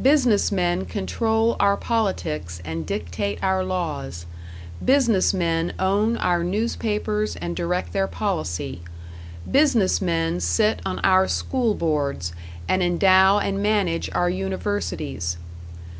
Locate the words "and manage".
13.40-14.08